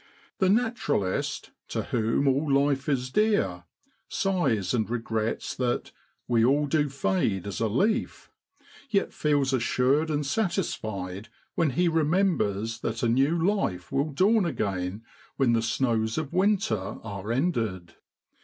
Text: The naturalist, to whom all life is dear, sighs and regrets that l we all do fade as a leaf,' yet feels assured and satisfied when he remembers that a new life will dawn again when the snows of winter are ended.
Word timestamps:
The 0.39 0.49
naturalist, 0.49 1.51
to 1.67 1.83
whom 1.83 2.27
all 2.27 2.51
life 2.51 2.89
is 2.89 3.11
dear, 3.11 3.65
sighs 4.09 4.73
and 4.73 4.89
regrets 4.89 5.53
that 5.53 5.89
l 5.89 5.91
we 6.27 6.43
all 6.43 6.65
do 6.65 6.89
fade 6.89 7.45
as 7.45 7.59
a 7.59 7.67
leaf,' 7.67 8.31
yet 8.89 9.13
feels 9.13 9.53
assured 9.53 10.09
and 10.09 10.25
satisfied 10.25 11.29
when 11.53 11.69
he 11.77 11.87
remembers 11.87 12.79
that 12.79 13.03
a 13.03 13.07
new 13.07 13.37
life 13.37 13.91
will 13.91 14.09
dawn 14.11 14.43
again 14.47 15.03
when 15.37 15.53
the 15.53 15.61
snows 15.61 16.17
of 16.17 16.33
winter 16.33 16.97
are 17.03 17.31
ended. 17.31 17.93